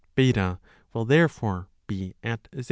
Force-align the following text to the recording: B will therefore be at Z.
B 0.15 0.33
will 0.93 1.05
therefore 1.05 1.67
be 1.85 2.15
at 2.23 2.47
Z. 2.55 2.59